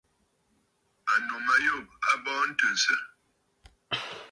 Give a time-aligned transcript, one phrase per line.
[1.13, 1.75] Ànnù ma yû
[2.09, 2.99] a bɔɔ ntɨ̀nsə̀.